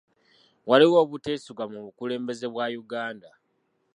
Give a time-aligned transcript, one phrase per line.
[0.69, 3.29] Waliwo obuteesigwa mu bukulembeze bwa Uganda.